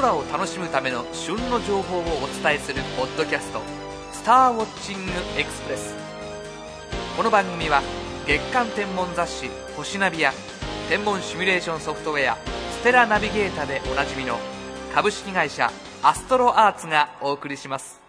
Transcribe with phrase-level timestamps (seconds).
[0.00, 2.04] 空を楽しむための旬の情報をお
[2.42, 3.60] 伝えするポッドキャスト
[4.12, 5.94] 「スターウォッチングエクスプレス」
[7.18, 7.82] この番組は
[8.26, 10.32] 月間天文雑誌「星ナビ」や
[10.88, 12.38] 天文シミュレーションソフトウェア
[12.80, 14.38] 「ステラナビゲータ」でおなじみの
[14.94, 15.70] 株式会社
[16.02, 18.00] アストロアーツがお送りします。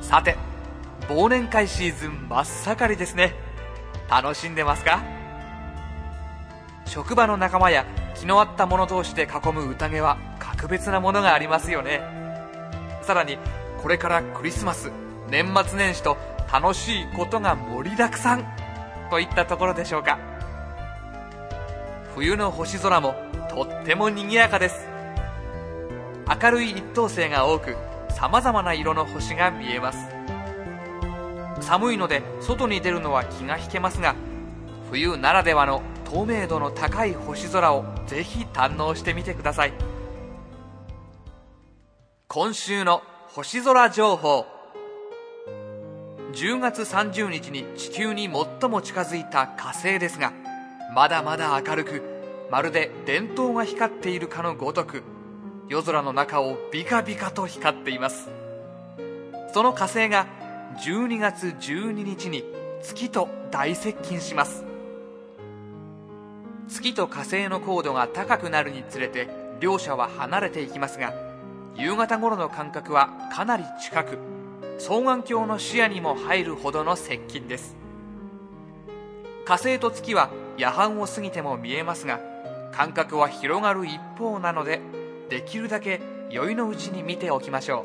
[0.00, 0.38] さて
[1.10, 3.34] 忘年会シーズン真っ盛りですね。
[4.08, 5.13] 楽しんでますか？
[6.86, 12.00] 職場の仲間や気の合った者同士で囲む宴は格別なものがありますよね。
[13.02, 13.38] さらに
[13.82, 14.90] これからクリスマス
[15.28, 16.16] 年末年始と
[16.52, 18.44] 楽しいことが盛りだくさん
[19.10, 20.18] といったところでしょうか。
[22.14, 23.14] 冬の星空も
[23.50, 24.88] とっても賑やかです。
[26.42, 27.76] 明るい一等星が多く
[28.08, 29.98] さまざまな色の星が見えます。
[31.60, 34.14] 寒いので外に出るのは気が引けますが
[34.90, 35.82] 冬ならではの
[36.14, 39.72] 透明度の高い星空をぜひ堪能してみてください。
[42.28, 44.46] 今週の星空情報。
[46.32, 50.32] 10月30日に地球に最も近づいた火星ですが
[50.94, 52.02] まだまだ明るく
[52.50, 55.02] まるで電灯が光っているかのごとく
[55.68, 58.28] 夜空の中をビカビカと光っています。
[59.52, 60.28] その火星が
[60.78, 62.44] 12月12日に
[62.82, 64.73] 月と大接近します。
[66.68, 69.28] 月と火星の高度が高くなるにつれて
[69.60, 71.12] 両者は離れていきますが
[71.76, 74.18] 夕方頃の間隔はかなり近く
[74.78, 77.76] 双眼鏡の視野にも入るほどの接近です。
[79.44, 82.18] 火星と月は夜半を過ぎても見えますが
[82.72, 84.80] 間隔は広がる一方なので
[85.28, 86.00] できるだけ
[86.30, 87.84] 酔いのうちに見ておきましょう。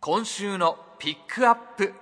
[0.00, 1.92] 今週のピックアップ。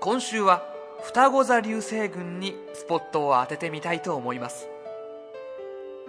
[0.00, 0.62] 今週は
[1.00, 4.68] 双子座流星群にスポットを当ててみたいと思います。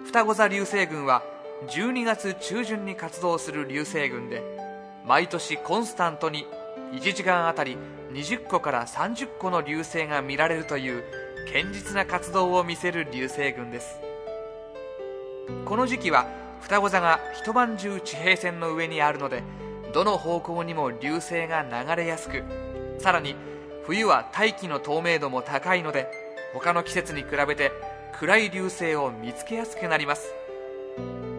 [0.04, 1.22] 双子座流星群は
[1.68, 4.42] 12月中旬に活動する流星群で
[5.06, 6.46] 毎年コンスタントに
[6.92, 7.76] 1時間あたり
[8.12, 11.04] 20個から30個の流星が見られるという
[11.52, 14.00] 堅実な活動を見せる流星群です。
[15.64, 16.26] この時期は
[16.60, 19.42] 双子座が一晩中地平線の上にあるので
[19.94, 22.42] どの方向にも流星が流れやすく
[22.98, 23.34] さらに
[23.86, 26.10] 冬は大気の透明度も高いので
[26.52, 27.72] 他の季節に比べて
[28.18, 30.34] 暗い流星を見つけやすくなります。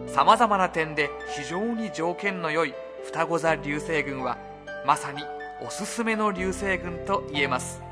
[0.06, 4.36] さまざまな点で非常に条件の良い双子座流星群は
[4.86, 5.22] まさに
[5.64, 7.82] おすすめの流星群と言えます。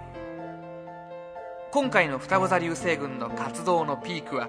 [1.70, 4.48] 今回の双子座流星群の活動のピークは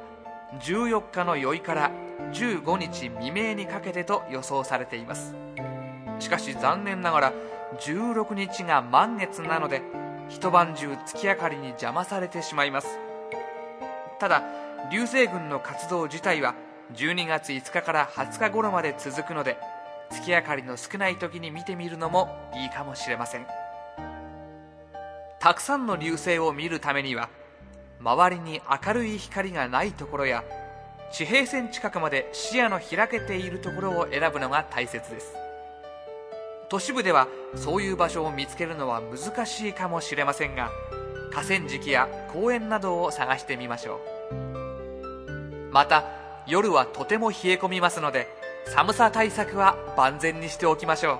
[0.60, 1.92] 14日の宵から
[2.34, 5.36] 15日未明にかけてと予想されています。
[6.20, 7.34] しかし残念ながら
[7.80, 9.82] 16日が満月なので
[10.30, 13.00] 一晩中月明かりに邪魔されてしまいます。
[14.20, 14.44] ただ
[14.92, 16.56] 流星群の活動自体は
[16.94, 19.58] 12月5日から20日頃まで続くので
[20.10, 23.48] 月明かりの少ない時に見てみるのもいいかもしれません。
[25.40, 27.30] たくさんの流星を見るためには
[28.00, 30.44] 周りに明るい光がないところや
[31.12, 35.34] 地平線近くまで視野の開けているところを選ぶのが大切です。
[36.72, 40.72] 都市部ではそういう場所を見つけるのは難しいかもしれませんが
[41.30, 44.00] 河川敷や公園などを探してみましょ
[44.32, 45.74] う。
[45.74, 46.06] また
[46.48, 48.30] 夜はとても冷え込みますので
[48.68, 51.20] 寒さ対策は万全にしておきましょ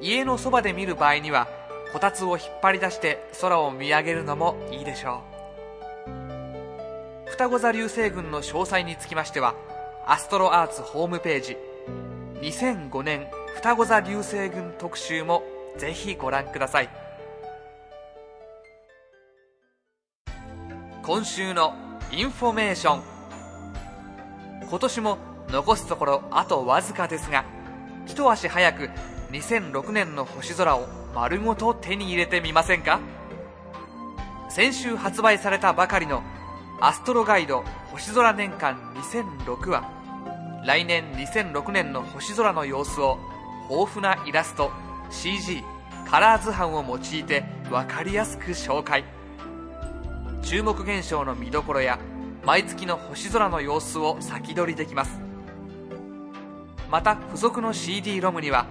[0.00, 0.04] う。
[0.04, 1.46] 家のそばで見る場合には
[1.92, 5.22] こたつを引っ張り出して空を見上げるのもいいでしょ
[7.26, 7.30] う。
[7.30, 9.54] 双子座流星群の詳細につきましては
[10.04, 11.56] アストロアーツホームページ
[12.40, 15.42] 2005年双子座流星群特集も
[15.78, 16.88] ぜひご覧ください。
[21.02, 21.74] 今週の
[22.12, 23.02] インフォメーション。
[24.68, 27.44] 今年も残すところあとわずかですが
[28.06, 28.90] 一足早く
[29.30, 33.00] 2006年の星空を丸ごと手に入れてみませんか？
[34.48, 36.22] 先週発売されたばかりの
[36.80, 39.90] アストロガイド星空年間2006は
[40.66, 43.18] 来年2006年の星空の様子を
[43.70, 44.70] 豊富なイラスト
[45.10, 45.64] CG
[46.06, 49.04] カラー図版を用いて分かりやすく紹介。
[50.42, 51.98] 注目現象の見どころや
[52.44, 55.20] 毎月の星空の様子を先取りできます。
[56.90, 58.66] また付属の CD ロムには